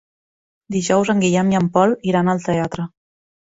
[0.75, 2.89] Dijous en Guillem i en Pol iran al teatre.